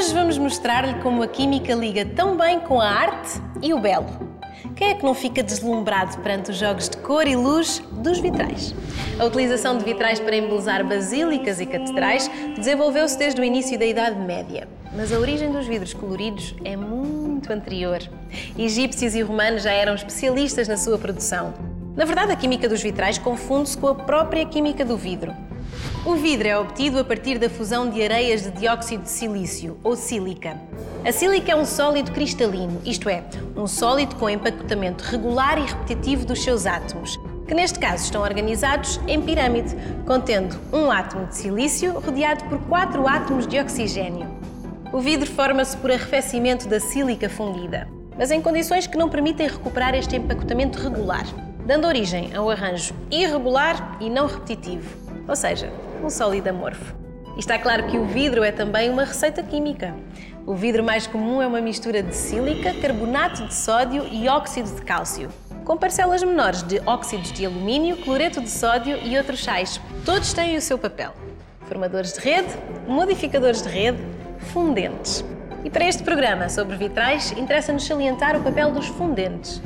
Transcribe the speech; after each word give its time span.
Hoje 0.00 0.14
vamos 0.14 0.38
mostrar-lhe 0.38 0.94
como 1.02 1.22
a 1.22 1.28
química 1.28 1.74
liga 1.74 2.06
tão 2.06 2.34
bem 2.34 2.58
com 2.58 2.80
a 2.80 2.88
arte 2.88 3.38
e 3.60 3.74
o 3.74 3.78
belo. 3.78 4.06
Quem 4.74 4.88
é 4.88 4.94
que 4.94 5.04
não 5.04 5.12
fica 5.12 5.42
deslumbrado 5.42 6.16
perante 6.20 6.50
os 6.50 6.56
jogos 6.56 6.88
de 6.88 6.96
cor 6.96 7.26
e 7.26 7.36
luz 7.36 7.82
dos 7.92 8.18
vitrais? 8.18 8.74
A 9.18 9.26
utilização 9.26 9.76
de 9.76 9.84
vitrais 9.84 10.18
para 10.18 10.34
embelezar 10.34 10.82
basílicas 10.88 11.60
e 11.60 11.66
catedrais 11.66 12.30
desenvolveu-se 12.56 13.18
desde 13.18 13.42
o 13.42 13.44
início 13.44 13.78
da 13.78 13.84
Idade 13.84 14.18
Média. 14.18 14.66
Mas 14.96 15.12
a 15.12 15.18
origem 15.18 15.52
dos 15.52 15.66
vidros 15.66 15.92
coloridos 15.92 16.54
é 16.64 16.74
muito 16.78 17.52
anterior. 17.52 17.98
Egípcios 18.58 19.14
e 19.14 19.20
romanos 19.20 19.64
já 19.64 19.70
eram 19.70 19.94
especialistas 19.94 20.66
na 20.66 20.78
sua 20.78 20.96
produção. 20.96 21.52
Na 21.94 22.06
verdade, 22.06 22.32
a 22.32 22.36
química 22.36 22.66
dos 22.66 22.82
vitrais 22.82 23.18
confunde-se 23.18 23.76
com 23.76 23.88
a 23.88 23.94
própria 23.94 24.46
química 24.46 24.82
do 24.82 24.96
vidro. 24.96 25.49
O 26.02 26.14
vidro 26.14 26.48
é 26.48 26.56
obtido 26.56 26.98
a 26.98 27.04
partir 27.04 27.38
da 27.38 27.50
fusão 27.50 27.90
de 27.90 28.02
areias 28.02 28.40
de 28.40 28.50
dióxido 28.52 29.02
de 29.02 29.10
silício, 29.10 29.76
ou 29.84 29.94
sílica. 29.94 30.56
A 31.04 31.12
sílica 31.12 31.52
é 31.52 31.54
um 31.56 31.66
sólido 31.66 32.10
cristalino, 32.12 32.80
isto 32.86 33.06
é, 33.10 33.22
um 33.54 33.66
sólido 33.66 34.16
com 34.16 34.30
empacotamento 34.30 35.04
regular 35.04 35.58
e 35.58 35.66
repetitivo 35.66 36.24
dos 36.24 36.42
seus 36.42 36.64
átomos, 36.64 37.20
que 37.46 37.52
neste 37.52 37.78
caso 37.78 38.04
estão 38.04 38.22
organizados 38.22 38.98
em 39.06 39.20
pirâmide, 39.20 39.76
contendo 40.06 40.56
um 40.72 40.90
átomo 40.90 41.26
de 41.26 41.36
silício 41.36 41.92
rodeado 41.92 42.44
por 42.44 42.58
quatro 42.60 43.06
átomos 43.06 43.46
de 43.46 43.60
oxigênio. 43.60 44.26
O 44.94 45.00
vidro 45.00 45.30
forma-se 45.30 45.76
por 45.76 45.90
arrefecimento 45.90 46.66
da 46.66 46.80
sílica 46.80 47.28
fundida, 47.28 47.86
mas 48.16 48.30
em 48.30 48.40
condições 48.40 48.86
que 48.86 48.96
não 48.96 49.10
permitem 49.10 49.48
recuperar 49.48 49.94
este 49.94 50.16
empacotamento 50.16 50.78
regular, 50.78 51.26
dando 51.66 51.86
origem 51.86 52.34
a 52.34 52.40
um 52.40 52.48
arranjo 52.48 52.94
irregular 53.10 53.98
e 54.00 54.08
não 54.08 54.26
repetitivo, 54.26 55.09
ou 55.28 55.36
seja, 55.36 55.70
um 56.02 56.10
sólido 56.10 56.48
amorfo. 56.48 56.94
E 57.36 57.40
está 57.40 57.58
claro 57.58 57.86
que 57.86 57.98
o 57.98 58.04
vidro 58.04 58.42
é 58.42 58.52
também 58.52 58.90
uma 58.90 59.04
receita 59.04 59.42
química. 59.42 59.94
O 60.46 60.54
vidro 60.54 60.82
mais 60.82 61.06
comum 61.06 61.40
é 61.40 61.46
uma 61.46 61.60
mistura 61.60 62.02
de 62.02 62.14
sílica, 62.14 62.74
carbonato 62.80 63.46
de 63.46 63.54
sódio 63.54 64.06
e 64.10 64.28
óxido 64.28 64.74
de 64.74 64.82
cálcio, 64.82 65.28
com 65.64 65.76
parcelas 65.76 66.22
menores 66.22 66.62
de 66.62 66.80
óxidos 66.86 67.32
de 67.32 67.46
alumínio, 67.46 67.96
cloreto 67.98 68.40
de 68.40 68.50
sódio 68.50 68.98
e 69.02 69.16
outros 69.16 69.44
sais. 69.44 69.80
Todos 70.04 70.32
têm 70.32 70.56
o 70.56 70.60
seu 70.60 70.76
papel. 70.76 71.12
Formadores 71.68 72.14
de 72.14 72.20
rede, 72.20 72.48
modificadores 72.88 73.62
de 73.62 73.68
rede, 73.68 73.98
fundentes. 74.52 75.24
E 75.62 75.70
para 75.70 75.84
este 75.84 76.02
programa 76.02 76.48
sobre 76.48 76.76
vitrais, 76.76 77.32
interessa-nos 77.32 77.84
salientar 77.86 78.34
o 78.36 78.42
papel 78.42 78.72
dos 78.72 78.86
fundentes. 78.86 79.62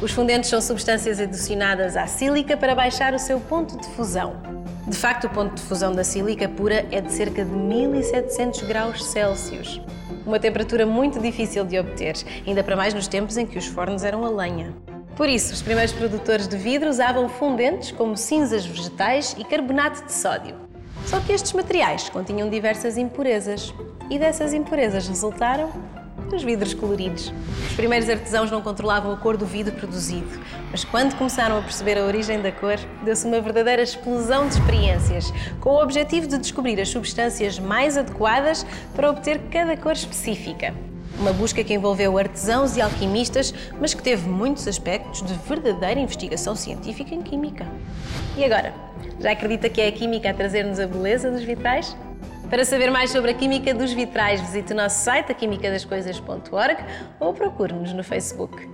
Os 0.00 0.12
fundentes 0.12 0.48
são 0.48 0.60
substâncias 0.60 1.18
adicionadas 1.18 1.96
à 1.96 2.06
sílica 2.06 2.56
para 2.56 2.74
baixar 2.74 3.14
o 3.14 3.18
seu 3.18 3.40
ponto 3.40 3.76
de 3.78 3.86
fusão. 3.88 4.59
De 4.86 4.96
facto, 4.96 5.26
o 5.26 5.30
ponto 5.30 5.54
de 5.54 5.62
fusão 5.62 5.92
da 5.92 6.02
sílica 6.02 6.48
pura 6.48 6.86
é 6.90 7.00
de 7.00 7.12
cerca 7.12 7.44
de 7.44 7.50
1700 7.50 8.62
graus 8.62 9.04
Celsius. 9.04 9.80
Uma 10.26 10.38
temperatura 10.38 10.86
muito 10.86 11.20
difícil 11.20 11.64
de 11.64 11.78
obter, 11.78 12.14
ainda 12.46 12.64
para 12.64 12.76
mais 12.76 12.94
nos 12.94 13.06
tempos 13.06 13.36
em 13.36 13.46
que 13.46 13.58
os 13.58 13.66
fornos 13.66 14.04
eram 14.04 14.24
a 14.24 14.30
lenha. 14.30 14.74
Por 15.16 15.28
isso, 15.28 15.52
os 15.52 15.60
primeiros 15.60 15.92
produtores 15.92 16.48
de 16.48 16.56
vidro 16.56 16.88
usavam 16.88 17.28
fundentes 17.28 17.92
como 17.92 18.16
cinzas 18.16 18.64
vegetais 18.64 19.36
e 19.38 19.44
carbonato 19.44 20.04
de 20.04 20.12
sódio. 20.12 20.56
Só 21.06 21.20
que 21.20 21.32
estes 21.32 21.52
materiais 21.52 22.08
continham 22.08 22.48
diversas 22.48 22.96
impurezas 22.96 23.74
e 24.08 24.18
dessas 24.18 24.54
impurezas 24.54 25.06
resultaram 25.06 25.70
os 26.36 26.42
vidros 26.42 26.74
coloridos. 26.74 27.32
Os 27.68 27.76
primeiros 27.76 28.08
artesãos 28.08 28.50
não 28.50 28.62
controlavam 28.62 29.12
a 29.12 29.16
cor 29.16 29.36
do 29.36 29.46
vidro 29.46 29.74
produzido, 29.74 30.28
mas 30.70 30.84
quando 30.84 31.16
começaram 31.16 31.58
a 31.58 31.62
perceber 31.62 31.98
a 31.98 32.04
origem 32.04 32.40
da 32.40 32.52
cor, 32.52 32.78
deu-se 33.04 33.26
uma 33.26 33.40
verdadeira 33.40 33.82
explosão 33.82 34.48
de 34.48 34.54
experiências, 34.54 35.32
com 35.60 35.70
o 35.70 35.82
objetivo 35.82 36.26
de 36.26 36.38
descobrir 36.38 36.80
as 36.80 36.88
substâncias 36.88 37.58
mais 37.58 37.96
adequadas 37.96 38.66
para 38.94 39.10
obter 39.10 39.40
cada 39.50 39.76
cor 39.76 39.92
específica. 39.92 40.74
Uma 41.18 41.32
busca 41.32 41.62
que 41.62 41.74
envolveu 41.74 42.16
artesãos 42.16 42.76
e 42.76 42.80
alquimistas, 42.80 43.52
mas 43.80 43.92
que 43.92 44.02
teve 44.02 44.28
muitos 44.28 44.66
aspectos 44.66 45.22
de 45.22 45.34
verdadeira 45.34 46.00
investigação 46.00 46.54
científica 46.54 47.14
em 47.14 47.22
química. 47.22 47.66
E 48.36 48.44
agora? 48.44 48.72
Já 49.20 49.32
acredita 49.32 49.68
que 49.68 49.80
é 49.80 49.88
a 49.88 49.92
química 49.92 50.30
a 50.30 50.34
trazer-nos 50.34 50.80
a 50.80 50.86
beleza 50.86 51.30
dos 51.30 51.42
vitrais? 51.42 51.94
Para 52.50 52.64
saber 52.64 52.90
mais 52.90 53.10
sobre 53.10 53.30
a 53.30 53.34
química 53.34 53.72
dos 53.72 53.92
vitrais, 53.92 54.40
visite 54.40 54.72
o 54.72 54.76
nosso 54.76 55.04
site, 55.04 55.30
aquimicadascoisas.org 55.30 56.84
ou 57.20 57.32
procure-nos 57.32 57.92
no 57.92 58.02
Facebook. 58.02 58.68